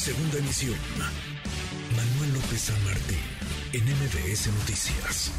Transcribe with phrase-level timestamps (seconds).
[0.00, 0.78] Segunda emisión.
[1.94, 2.76] Manuel López San
[3.74, 5.30] en MBS Noticias.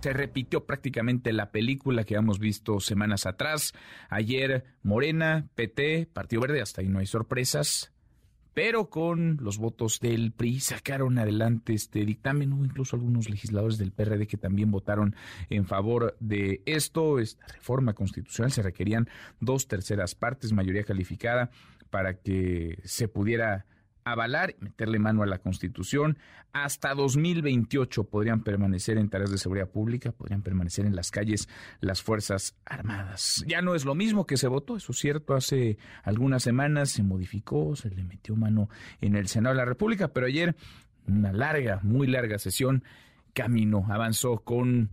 [0.00, 3.74] Se repitió prácticamente la película que hemos visto semanas atrás.
[4.08, 7.90] Ayer Morena, PT, Partido Verde, hasta ahí no hay sorpresas
[8.54, 12.52] pero con los votos del PRI sacaron adelante este dictamen.
[12.52, 15.16] Hubo incluso algunos legisladores del PRD que también votaron
[15.50, 18.52] en favor de esto, esta reforma constitucional.
[18.52, 19.08] Se requerían
[19.40, 21.50] dos terceras partes, mayoría calificada,
[21.90, 23.66] para que se pudiera
[24.04, 26.18] avalar meterle mano a la Constitución.
[26.52, 31.48] Hasta 2028 podrían permanecer en tareas de seguridad pública, podrían permanecer en las calles
[31.80, 33.44] las Fuerzas Armadas.
[33.48, 37.02] Ya no es lo mismo que se votó, eso es cierto, hace algunas semanas se
[37.02, 38.68] modificó, se le metió mano
[39.00, 40.54] en el Senado de la República, pero ayer
[41.06, 42.84] una larga, muy larga sesión
[43.32, 44.90] caminó, avanzó con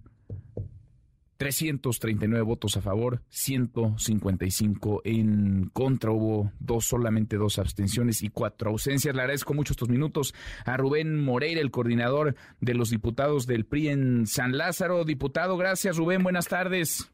[1.41, 6.11] 339 votos a favor, 155 en contra.
[6.11, 9.15] Hubo dos, solamente dos abstenciones y cuatro ausencias.
[9.15, 10.35] Le agradezco mucho estos minutos
[10.67, 15.03] a Rubén Moreira, el coordinador de los diputados del PRI en San Lázaro.
[15.03, 17.11] Diputado, gracias Rubén, buenas tardes.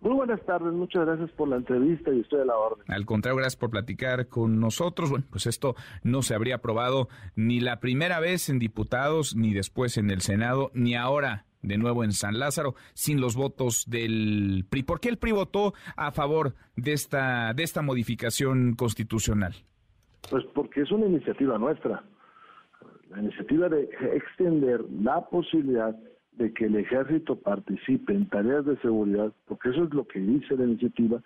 [0.00, 2.84] Muy buenas tardes, muchas gracias por la entrevista y estoy a la orden.
[2.88, 5.08] Al contrario, gracias por platicar con nosotros.
[5.08, 9.98] Bueno, pues esto no se habría aprobado ni la primera vez en diputados, ni después
[9.98, 14.82] en el Senado, ni ahora de nuevo en San Lázaro, sin los votos del PRI.
[14.82, 19.54] ¿Por qué el PRI votó a favor de esta, de esta modificación constitucional?
[20.30, 22.04] Pues porque es una iniciativa nuestra.
[23.10, 25.94] La iniciativa de extender la posibilidad
[26.32, 30.56] de que el ejército participe en tareas de seguridad, porque eso es lo que dice
[30.56, 31.22] la iniciativa,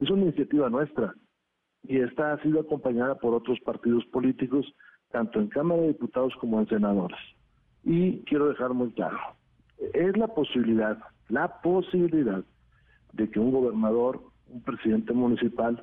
[0.00, 1.14] es una iniciativa nuestra.
[1.82, 4.66] Y esta ha sido acompañada por otros partidos políticos,
[5.12, 7.18] tanto en Cámara de Diputados como en senadores.
[7.84, 9.18] Y quiero dejar muy claro,
[9.78, 12.42] es la posibilidad, la posibilidad
[13.12, 15.82] de que un gobernador, un presidente municipal,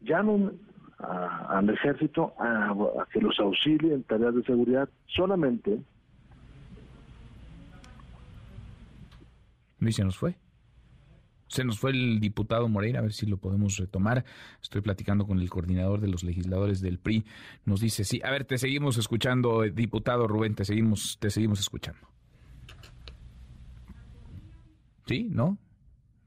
[0.00, 0.52] llamen
[0.98, 2.74] al ejército a,
[3.12, 5.80] que los auxilie en tareas de seguridad solamente.
[9.80, 10.36] Y se nos fue.
[11.48, 14.24] Se nos fue el diputado Moreira, a ver si lo podemos retomar.
[14.62, 17.24] Estoy platicando con el coordinador de los legisladores del PRI.
[17.64, 22.08] Nos dice, sí, a ver, te seguimos escuchando, diputado Rubén, te seguimos, te seguimos escuchando.
[25.06, 25.58] Sí, ¿no?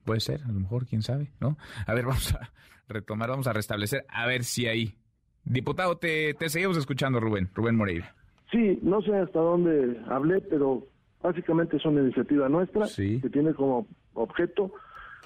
[0.05, 1.57] Puede ser, a lo mejor, quién sabe, ¿no?
[1.85, 2.51] A ver, vamos a
[2.87, 4.95] retomar, vamos a restablecer, a ver si ahí.
[5.43, 8.13] Diputado, te, te seguimos escuchando, Rubén, Rubén Moreira.
[8.51, 10.87] Sí, no sé hasta dónde hablé, pero
[11.21, 14.71] básicamente es una iniciativa nuestra que tiene como objeto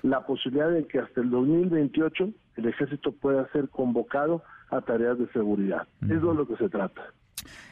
[0.01, 5.27] la posibilidad de que hasta el 2028 el ejército pueda ser convocado a tareas de
[5.31, 5.87] seguridad.
[6.03, 7.13] Eso es lo que se trata.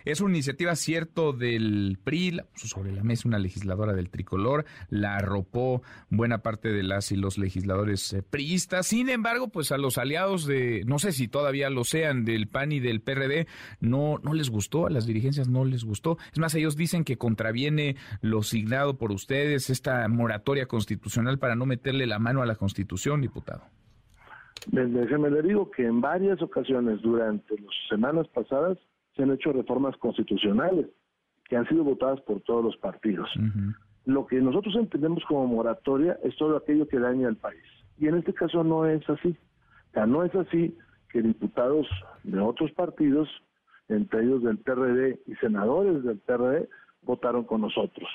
[0.05, 4.65] Es una iniciativa cierto del PRI, la puso sobre la mesa una legisladora del tricolor,
[4.89, 8.87] la arropó buena parte de las y los legisladores eh, priistas.
[8.87, 12.71] Sin embargo, pues a los aliados de, no sé si todavía lo sean, del PAN
[12.71, 13.47] y del PRD,
[13.79, 16.17] no, no les gustó, a las dirigencias no les gustó.
[16.31, 21.65] Es más, ellos dicen que contraviene lo signado por ustedes, esta moratoria constitucional para no
[21.65, 23.63] meterle la mano a la constitución, diputado.
[24.67, 28.77] Déjeme le digo que en varias ocasiones durante las semanas pasadas
[29.19, 30.85] se han hecho reformas constitucionales
[31.49, 33.29] que han sido votadas por todos los partidos.
[34.05, 37.61] Lo que nosotros entendemos como moratoria es todo aquello que daña al país.
[37.97, 39.35] Y en este caso no es así.
[39.93, 40.77] O no es así
[41.11, 41.85] que diputados
[42.23, 43.27] de otros partidos,
[43.89, 46.69] entre ellos del PRD y senadores del PRD,
[47.01, 48.07] votaron con nosotros.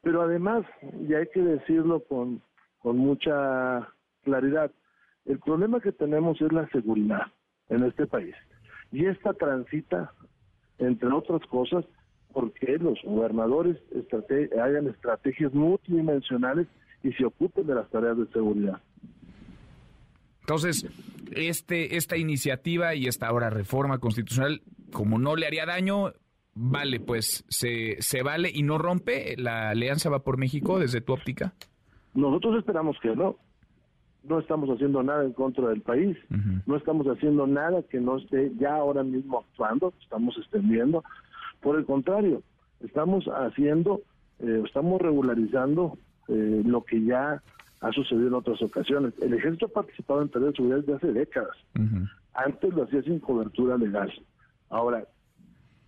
[0.00, 0.64] Pero además,
[1.06, 2.40] y hay que decirlo con,
[2.78, 3.86] con mucha
[4.22, 4.70] claridad,
[5.26, 7.26] el problema que tenemos es la seguridad
[7.68, 8.34] en este país.
[8.90, 10.12] Y esta transita
[10.78, 11.84] entre otras cosas,
[12.32, 13.78] porque los gobernadores
[14.60, 16.66] hagan estrategias multidimensionales
[17.02, 18.80] y se ocupen de las tareas de seguridad.
[20.40, 20.86] Entonces,
[21.34, 26.12] este, esta iniciativa y esta ahora reforma constitucional, como no le haría daño,
[26.54, 31.12] vale, pues se, se vale y no rompe la alianza va por México desde tu
[31.12, 31.54] óptica.
[32.14, 33.36] Nosotros esperamos que no
[34.28, 36.16] no estamos haciendo nada en contra del país,
[36.66, 41.04] no estamos haciendo nada que no esté ya ahora mismo actuando, estamos extendiendo.
[41.60, 42.42] Por el contrario,
[42.80, 44.02] estamos haciendo,
[44.40, 47.42] eh, estamos regularizando eh, lo que ya
[47.80, 49.14] ha sucedido en otras ocasiones.
[49.20, 51.56] El ejército ha participado en tareas de seguridad desde hace décadas.
[52.34, 54.12] Antes lo hacía sin cobertura legal.
[54.70, 55.04] Ahora,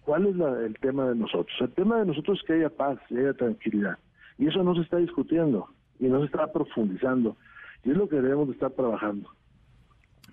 [0.04, 1.54] ¿cuál es el tema de nosotros?
[1.60, 3.98] El tema de nosotros es que haya paz y haya tranquilidad.
[4.38, 5.66] Y eso no se está discutiendo
[5.98, 7.36] y no se está profundizando.
[7.84, 9.30] Y es lo que debemos de estar trabajando.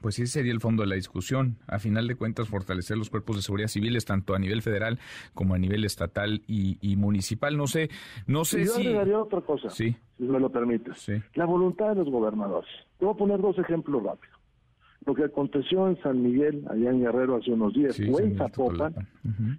[0.05, 1.57] Pues ese sería el fondo de la discusión.
[1.67, 4.99] A final de cuentas, fortalecer los cuerpos de seguridad civiles, tanto a nivel federal
[5.33, 7.57] como a nivel estatal y, municipal.
[7.57, 7.89] No sé,
[8.27, 8.81] no sé yo si.
[8.81, 11.09] agregaría otra cosa, si me lo permites.
[11.33, 12.69] La voluntad de los gobernadores.
[12.99, 14.37] Te voy a poner dos ejemplos rápidos.
[15.07, 18.93] lo que aconteció en San Miguel, allá en Guerrero hace unos días, o en Zapopan,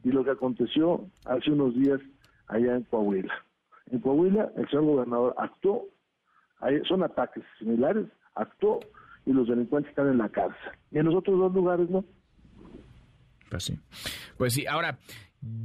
[0.05, 2.01] y lo que aconteció hace unos días
[2.47, 3.35] allá en Coahuila.
[3.91, 5.87] En Coahuila, el señor gobernador actuó,
[6.89, 8.81] son ataques similares, actuó
[9.25, 10.73] y los delincuentes están en la cárcel.
[10.91, 12.05] Y en los otros dos lugares no.
[13.51, 13.79] Pues sí.
[14.37, 14.99] Pues sí, ahora,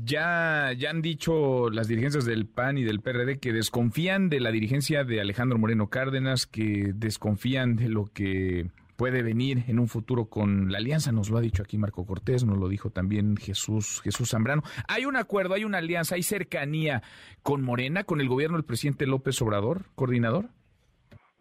[0.03, 4.51] ya, ya han dicho las dirigencias del PAN y del PRD que desconfían de la
[4.51, 10.25] dirigencia de Alejandro Moreno Cárdenas, que desconfían de lo que puede venir en un futuro
[10.25, 13.99] con la alianza, nos lo ha dicho aquí Marco Cortés, nos lo dijo también Jesús,
[14.03, 14.61] Jesús Zambrano.
[14.87, 17.01] Hay un acuerdo, hay una alianza, hay cercanía
[17.41, 20.49] con Morena, con el gobierno del presidente López Obrador, coordinador.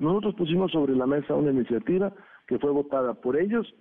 [0.01, 2.13] Nosotros pusimos sobre la mesa una iniciativa
[2.49, 3.73] que fue votada por ellos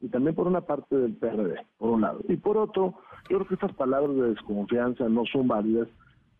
[0.00, 2.20] y también por una parte del PRD, por un lado.
[2.28, 2.94] Y por otro,
[3.30, 5.88] yo creo que estas palabras de desconfianza no son válidas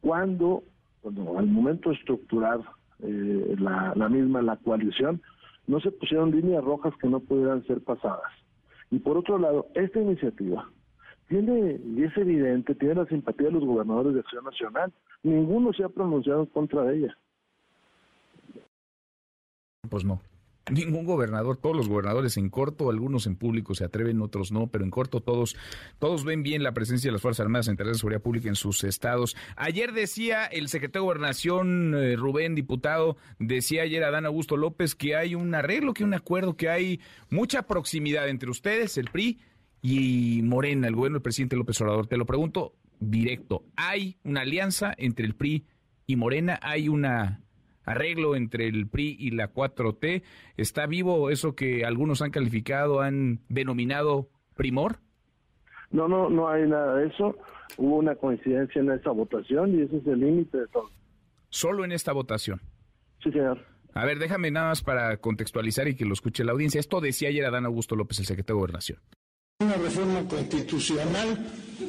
[0.01, 0.65] cuando,
[1.01, 2.61] cuando al momento de estructurar
[3.01, 5.23] eh, la, la misma, la coalición,
[5.69, 8.33] no se pusieron líneas rojas que no pudieran ser pasadas.
[8.91, 10.69] Y por otro lado, esta iniciativa
[11.29, 14.93] tiene, y es evidente, tiene la simpatía de los gobernadores de Acción Nacional.
[15.23, 17.19] Ninguno se ha pronunciado en contra de ella.
[19.89, 20.21] Pues no.
[20.71, 24.85] Ningún gobernador, todos los gobernadores en corto, algunos en público se atreven, otros no, pero
[24.85, 25.57] en corto todos,
[25.99, 28.55] todos ven bien la presencia de las Fuerzas Armadas en tareas de seguridad pública en
[28.55, 29.35] sus estados.
[29.57, 34.95] Ayer decía el secretario de Gobernación, eh, Rubén, diputado, decía ayer a Dan Augusto López
[34.95, 37.01] que hay un arreglo, que un acuerdo, que hay
[37.31, 39.41] mucha proximidad entre ustedes, el PRI,
[39.81, 42.07] y Morena, el gobierno del presidente López Obrador.
[42.07, 45.65] Te lo pregunto directo, ¿hay una alianza entre el PRI
[46.07, 46.59] y Morena?
[46.63, 47.43] ¿Hay una
[47.89, 50.23] arreglo entre el PRI y la 4T.
[50.57, 54.99] ¿Está vivo eso que algunos han calificado, han denominado primor?
[55.91, 57.37] No, no, no hay nada de eso.
[57.79, 60.91] Hubo una coincidencia en esa votación y ese es el límite de todo.
[61.49, 62.61] ¿Solo en esta votación?
[63.23, 63.65] Sí, señor.
[63.95, 66.79] A ver, déjame nada más para contextualizar y que lo escuche la audiencia.
[66.79, 68.99] Esto decía ayer Adán Augusto López, el secretario de Gobernación.
[69.61, 71.39] Una reforma constitucional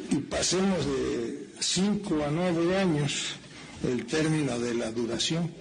[0.09, 3.39] y pasemos de cinco a nueve años
[3.83, 5.51] el término de la duración.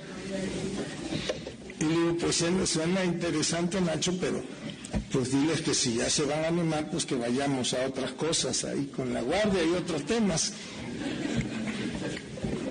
[1.80, 4.42] Y le digo, pues suena interesante, Nacho, pero
[5.12, 8.64] pues diles que si ya se van a animar, pues que vayamos a otras cosas
[8.64, 10.52] ahí con la guardia y otros temas.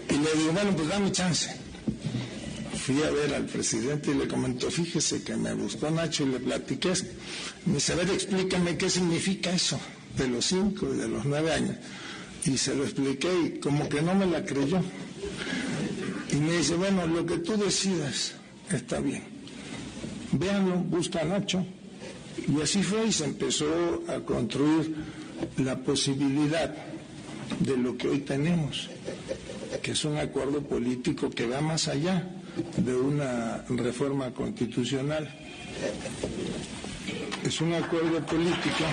[0.10, 1.50] Y le digo, bueno, pues dame chance.
[2.76, 6.40] Fui a ver al presidente y le comentó, fíjese que me gustó Nacho y le
[6.40, 6.94] platiqué.
[7.66, 9.80] Me dice, a ver, explícame qué significa eso
[10.18, 11.76] de los cinco y de los nueve años.
[12.46, 14.82] Y se lo expliqué y como que no me la creyó.
[16.32, 18.36] Y me dice, bueno, lo que tú decidas
[18.72, 19.24] está bien.
[20.32, 21.66] Véanlo, busca Nacho.
[22.48, 24.96] Y así fue y se empezó a construir
[25.58, 26.74] la posibilidad
[27.60, 28.90] de lo que hoy tenemos,
[29.82, 32.28] que es un acuerdo político que va más allá
[32.78, 35.28] de una reforma constitucional.
[37.44, 38.84] Es un acuerdo político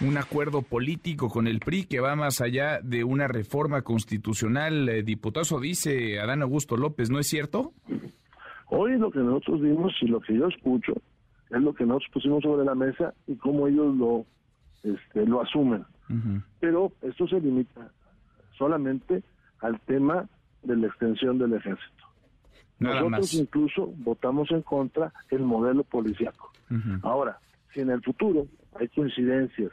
[0.00, 4.88] un acuerdo político con el PRI que va más allá de una reforma constitucional.
[4.88, 7.72] Eh, diputado, dice Adán Augusto López, ¿no es cierto?
[8.68, 10.94] Hoy lo que nosotros vimos y lo que yo escucho
[11.50, 14.26] es lo que nosotros pusimos sobre la mesa y cómo ellos lo,
[14.82, 15.84] este, lo asumen.
[16.60, 17.90] Pero esto se limita
[18.58, 19.22] solamente
[19.60, 20.28] al tema
[20.62, 22.04] de la extensión del ejército.
[22.78, 26.52] Nosotros incluso votamos en contra el modelo policiaco.
[27.02, 27.38] Ahora,
[27.72, 28.46] si en el futuro
[28.78, 29.70] hay coincidencias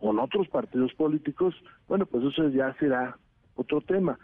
[0.00, 1.54] con otros partidos políticos,
[1.88, 3.18] bueno, pues eso ya será
[3.56, 4.18] otro tema.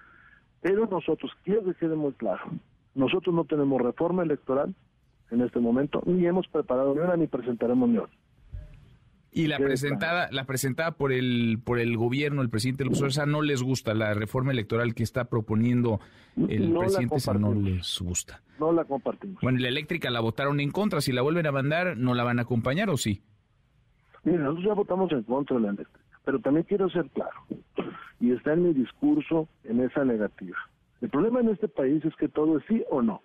[0.60, 2.42] Pero nosotros, quiero que quede muy claro,
[2.94, 4.74] nosotros no tenemos reforma electoral
[5.30, 8.16] en este momento, ni hemos preparado ni una, ni presentaremos ni otra.
[9.36, 13.42] Y la presentada, la presentada por el por el gobierno, el presidente López Obrador, no
[13.42, 15.98] les gusta la reforma electoral que está proponiendo
[16.36, 18.42] el presidente, no les gusta.
[18.60, 19.42] No la compartimos.
[19.42, 22.38] Bueno, la eléctrica la votaron en contra, si la vuelven a mandar, ¿no la van
[22.38, 23.22] a acompañar o sí?
[24.24, 27.36] Mira, nosotros ya votamos en contra de la eléctrica, pero también quiero ser claro,
[28.20, 30.56] y está en mi discurso en esa negativa.
[31.00, 33.20] El problema en este país es que todo es sí o no.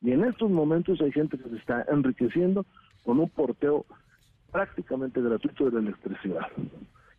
[0.00, 2.64] Y en estos momentos hay gente que se está enriqueciendo
[3.04, 3.84] con un porteo
[4.50, 6.46] prácticamente gratuito de la electricidad.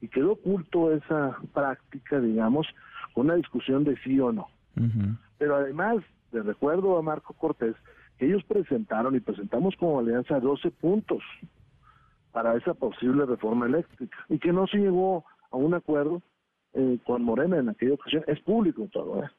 [0.02, 2.68] Y quedó oculto esa práctica, digamos,
[3.14, 4.48] con una discusión de sí o no.
[5.38, 7.76] Pero además, de recuerdo a Marco Cortés,
[8.18, 11.22] que ellos presentaron y presentamos como alianza 12 puntos
[12.34, 16.22] para esa posible reforma eléctrica y que no se llegó a un acuerdo
[16.74, 18.24] eh, con Morena en aquella ocasión.
[18.28, 19.30] Es público todo, ¿eh?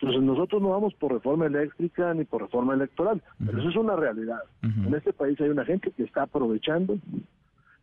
[0.00, 3.96] Entonces nosotros no vamos por reforma eléctrica ni por reforma electoral, pero eso es una
[3.96, 4.40] realidad.
[4.62, 6.96] En este país hay una gente que está aprovechando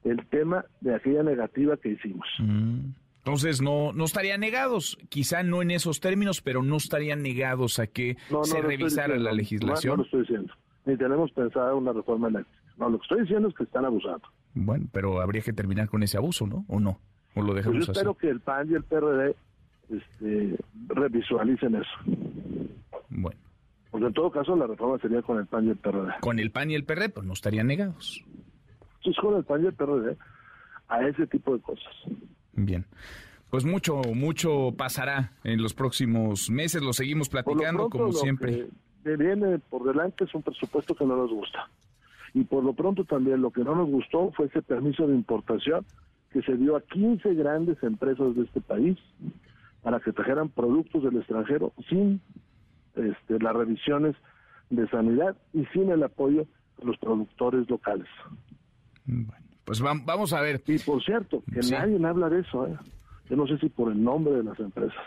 [0.03, 2.27] el tema de aquella negativa que hicimos.
[2.39, 7.85] Entonces no, no estarían negados, quizá no en esos términos, pero no estarían negados a
[7.85, 9.91] que se revisara la legislación.
[9.91, 10.53] No, lo estoy diciendo.
[10.85, 12.56] ni tenemos pensada una reforma eléctrica.
[12.77, 14.27] No, lo que estoy diciendo es que están abusando.
[14.53, 16.65] Bueno, pero habría que terminar con ese abuso, ¿no?
[16.67, 16.99] ¿O no?
[17.35, 19.35] ¿O lo dejamos pues yo espero que el PAN y el PRD
[19.89, 20.57] este,
[20.87, 21.89] revisualicen eso.
[23.09, 23.39] Bueno.
[23.91, 26.19] Porque en todo caso la reforma sería con el PAN y el PRD.
[26.19, 28.23] Con el PAN y el PRD, pues no estarían negados.
[29.03, 30.17] Sí, con el PAN y el PRD
[30.89, 31.93] a ese tipo de cosas.
[32.53, 32.85] Bien.
[33.49, 38.67] Pues mucho, mucho pasará en los próximos meses, lo seguimos platicando como siempre.
[39.03, 41.69] Que viene por delante es un presupuesto que no nos gusta.
[42.37, 45.83] Y por lo pronto también lo que no nos gustó fue ese permiso de importación
[46.31, 48.95] que se dio a 15 grandes empresas de este país
[49.81, 52.21] para que trajeran productos del extranjero sin
[52.93, 54.15] este, las revisiones
[54.69, 56.45] de sanidad y sin el apoyo
[56.77, 58.07] de los productores locales.
[59.05, 60.61] Bueno, pues vamos a ver.
[60.67, 62.67] Y por cierto, que nadie habla de eso.
[62.67, 62.77] ¿eh?
[63.29, 64.97] Yo no sé si por el nombre de las empresas.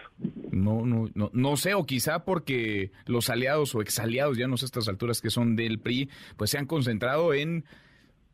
[0.51, 4.65] No, no, no, no sé, o quizá porque los aliados o exaliados, ya no sé
[4.65, 7.65] a estas alturas que son del PRI, pues se han concentrado en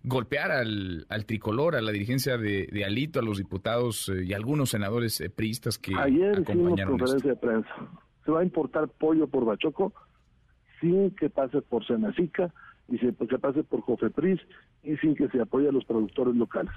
[0.03, 4.71] golpear al, al tricolor, a la dirigencia de, Alito, a los diputados eh, y algunos
[4.71, 7.75] senadores eh, priistas que Ayer hicimos conferencia de prensa.
[8.25, 9.93] Se va a importar pollo por Bachoco
[10.81, 12.53] sin que pase por Senacica
[12.89, 14.41] y sin que pase por Cofepris
[14.83, 16.73] y sin que se apoye a los productores locales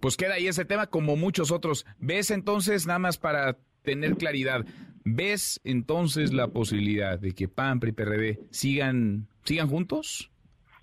[0.00, 1.86] pues queda ahí ese tema como muchos otros.
[1.98, 4.66] ¿Ves entonces, nada más para tener claridad,
[5.04, 10.30] ves entonces la posibilidad de que PAN, y PRD sigan, sigan juntos?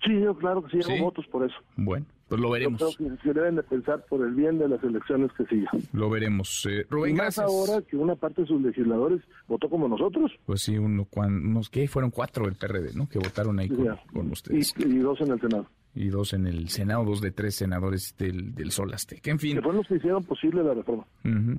[0.04, 1.56] Sí, yo claro que sí, hago votos por eso.
[1.76, 2.80] Bueno, pues lo veremos.
[2.80, 5.80] Yo creo que, deben de pensar por el bien de las elecciones que sigan.
[5.92, 6.66] Lo veremos.
[6.70, 10.32] Eh, Rubén, más ahora que una parte de sus legisladores votó como nosotros.
[10.44, 13.08] Pues sí, uno, unos que fueron cuatro del PRD, ¿no?
[13.08, 14.74] Que votaron ahí con, ustedes.
[14.78, 18.54] y dos en el Senado y dos en el Senado, dos de tres senadores del,
[18.54, 19.30] del Sol Azteca.
[19.30, 19.56] En fin.
[19.56, 21.06] Que fueron los que hicieron posible la reforma.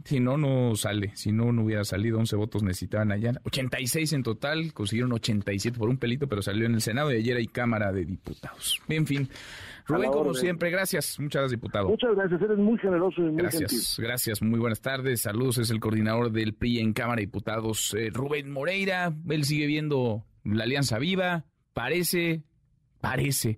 [0.06, 1.12] Si no, no sale.
[1.16, 2.20] Si no, no hubiera salido.
[2.20, 3.32] 11 votos necesitaban allá.
[3.44, 4.74] 86 en total.
[4.74, 8.06] Consiguieron 87 por un pelito, pero salió en el Senado y ayer hay Cámara de
[8.06, 8.80] Diputados.
[8.88, 9.28] En fin.
[9.88, 11.20] Rubén, como siempre, gracias.
[11.20, 11.90] Muchas gracias, diputado.
[11.90, 12.42] Muchas gracias.
[12.42, 14.42] Eres muy generoso y muy Gracias, gracias.
[14.42, 15.22] Muy buenas tardes.
[15.22, 15.58] Saludos.
[15.58, 19.14] Es el coordinador del PRI en Cámara de Diputados, eh, Rubén Moreira.
[19.30, 21.46] Él sigue viendo la Alianza Viva.
[21.74, 22.44] Parece,
[23.02, 23.58] parece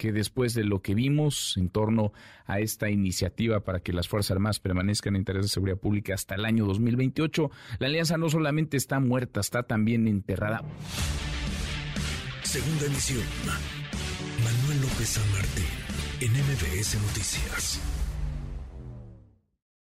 [0.00, 2.14] que después de lo que vimos en torno
[2.46, 6.36] a esta iniciativa para que las Fuerzas Armadas permanezcan en interés de seguridad pública hasta
[6.36, 10.62] el año 2028, la alianza no solamente está muerta, está también enterrada.
[12.44, 13.22] Segunda emisión.
[14.42, 15.24] Manuel López San
[16.22, 17.99] en MBS Noticias.